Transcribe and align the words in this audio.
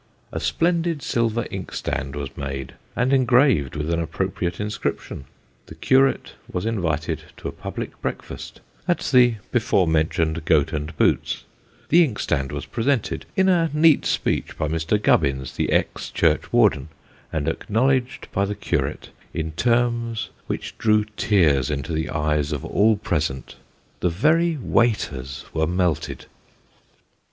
A 0.31 0.39
splendid 0.39 1.03
silver 1.03 1.45
inkstand 1.51 2.15
was 2.15 2.35
made, 2.35 2.73
and 2.95 3.13
engraved 3.13 3.75
with 3.75 3.93
an 3.93 3.99
appropriate 4.01 4.59
inscription; 4.59 5.25
the 5.67 5.75
curate 5.75 6.33
was 6.51 6.65
invited 6.65 7.25
to 7.37 7.47
a 7.47 7.51
public 7.51 8.01
breakfast, 8.01 8.61
at 8.87 9.01
the 9.13 9.35
before 9.51 9.85
mentioned 9.85 10.43
Goat 10.45 10.73
and 10.73 10.97
Boots; 10.97 11.43
the 11.89 12.03
inkstand 12.03 12.51
was 12.51 12.65
presented 12.65 13.27
in 13.35 13.47
a 13.47 13.69
neat 13.75 14.03
speech 14.07 14.57
by 14.57 14.67
Mr. 14.67 14.99
Gubbins, 14.99 15.55
the 15.55 15.71
ex 15.71 16.09
churchwarden, 16.09 16.87
and 17.31 17.47
acknowledged 17.47 18.27
by 18.31 18.45
the 18.45 18.55
curate 18.55 19.11
in 19.35 19.51
terms 19.51 20.31
which 20.47 20.75
drew 20.79 21.05
tears 21.15 21.69
into 21.69 21.93
the 21.93 22.09
eyes 22.09 22.51
of 22.51 22.65
all 22.65 22.95
present 22.97 23.55
the 23.99 24.09
very 24.09 24.57
waiters 24.57 25.45
were 25.53 25.67
melted. 25.67 26.25